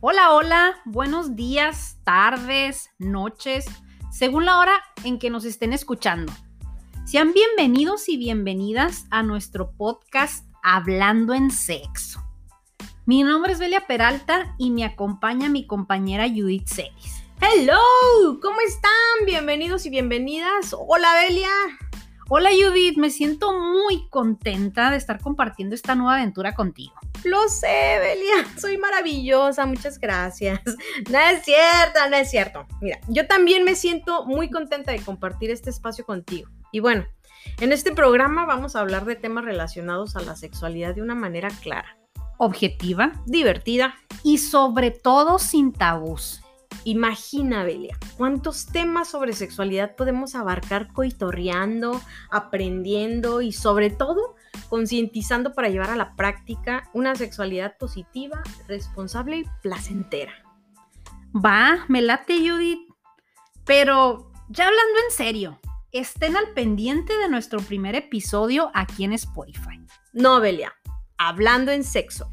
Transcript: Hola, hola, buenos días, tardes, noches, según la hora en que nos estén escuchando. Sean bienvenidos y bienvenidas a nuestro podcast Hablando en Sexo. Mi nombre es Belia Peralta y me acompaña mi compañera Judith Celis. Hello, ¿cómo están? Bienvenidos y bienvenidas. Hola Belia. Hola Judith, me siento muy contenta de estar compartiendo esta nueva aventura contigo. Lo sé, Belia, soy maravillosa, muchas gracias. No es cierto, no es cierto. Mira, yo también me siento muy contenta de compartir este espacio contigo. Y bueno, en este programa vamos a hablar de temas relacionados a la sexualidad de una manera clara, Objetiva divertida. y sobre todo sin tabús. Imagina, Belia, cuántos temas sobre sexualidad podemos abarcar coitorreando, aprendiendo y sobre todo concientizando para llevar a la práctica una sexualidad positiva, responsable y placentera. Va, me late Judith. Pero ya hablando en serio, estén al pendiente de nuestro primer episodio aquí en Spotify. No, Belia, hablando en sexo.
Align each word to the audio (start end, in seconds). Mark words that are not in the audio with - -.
Hola, 0.00 0.30
hola, 0.32 0.76
buenos 0.84 1.34
días, 1.34 1.96
tardes, 2.04 2.88
noches, 3.00 3.66
según 4.12 4.44
la 4.44 4.60
hora 4.60 4.74
en 5.02 5.18
que 5.18 5.28
nos 5.28 5.44
estén 5.44 5.72
escuchando. 5.72 6.32
Sean 7.04 7.32
bienvenidos 7.32 8.08
y 8.08 8.16
bienvenidas 8.16 9.06
a 9.10 9.24
nuestro 9.24 9.72
podcast 9.72 10.46
Hablando 10.62 11.34
en 11.34 11.50
Sexo. 11.50 12.22
Mi 13.06 13.24
nombre 13.24 13.52
es 13.52 13.58
Belia 13.58 13.88
Peralta 13.88 14.54
y 14.56 14.70
me 14.70 14.84
acompaña 14.84 15.48
mi 15.48 15.66
compañera 15.66 16.28
Judith 16.28 16.68
Celis. 16.68 17.24
Hello, 17.40 18.38
¿cómo 18.40 18.60
están? 18.60 19.26
Bienvenidos 19.26 19.84
y 19.84 19.90
bienvenidas. 19.90 20.76
Hola 20.78 21.12
Belia. 21.14 21.50
Hola 22.30 22.50
Judith, 22.50 22.98
me 22.98 23.08
siento 23.08 23.58
muy 23.58 24.06
contenta 24.10 24.90
de 24.90 24.98
estar 24.98 25.18
compartiendo 25.18 25.74
esta 25.74 25.94
nueva 25.94 26.16
aventura 26.16 26.54
contigo. 26.54 26.92
Lo 27.24 27.48
sé, 27.48 27.98
Belia, 28.00 28.46
soy 28.60 28.76
maravillosa, 28.76 29.64
muchas 29.64 29.98
gracias. 29.98 30.60
No 31.10 31.18
es 31.18 31.42
cierto, 31.42 32.00
no 32.10 32.16
es 32.16 32.30
cierto. 32.30 32.66
Mira, 32.82 33.00
yo 33.08 33.26
también 33.26 33.64
me 33.64 33.74
siento 33.74 34.26
muy 34.26 34.50
contenta 34.50 34.92
de 34.92 35.00
compartir 35.00 35.50
este 35.50 35.70
espacio 35.70 36.04
contigo. 36.04 36.50
Y 36.70 36.80
bueno, 36.80 37.06
en 37.60 37.72
este 37.72 37.92
programa 37.92 38.44
vamos 38.44 38.76
a 38.76 38.80
hablar 38.80 39.06
de 39.06 39.16
temas 39.16 39.46
relacionados 39.46 40.14
a 40.14 40.20
la 40.20 40.36
sexualidad 40.36 40.94
de 40.94 41.00
una 41.00 41.14
manera 41.14 41.48
clara, 41.62 41.96
Objetiva 42.36 43.12
divertida. 43.24 43.94
y 44.22 44.36
sobre 44.36 44.90
todo 44.90 45.38
sin 45.38 45.72
tabús. 45.72 46.42
Imagina, 46.84 47.64
Belia, 47.64 47.96
cuántos 48.16 48.66
temas 48.66 49.08
sobre 49.08 49.32
sexualidad 49.32 49.96
podemos 49.96 50.34
abarcar 50.34 50.92
coitorreando, 50.92 52.00
aprendiendo 52.30 53.42
y 53.42 53.52
sobre 53.52 53.90
todo 53.90 54.36
concientizando 54.68 55.54
para 55.54 55.68
llevar 55.68 55.90
a 55.90 55.96
la 55.96 56.14
práctica 56.16 56.88
una 56.92 57.14
sexualidad 57.14 57.76
positiva, 57.78 58.42
responsable 58.66 59.38
y 59.38 59.44
placentera. 59.62 60.32
Va, 61.34 61.84
me 61.88 62.02
late 62.02 62.38
Judith. 62.38 62.80
Pero 63.64 64.32
ya 64.48 64.66
hablando 64.66 64.98
en 65.04 65.14
serio, 65.14 65.60
estén 65.92 66.36
al 66.36 66.52
pendiente 66.54 67.16
de 67.18 67.28
nuestro 67.28 67.60
primer 67.60 67.94
episodio 67.94 68.70
aquí 68.74 69.04
en 69.04 69.12
Spotify. 69.12 69.78
No, 70.12 70.40
Belia, 70.40 70.72
hablando 71.18 71.70
en 71.70 71.84
sexo. 71.84 72.32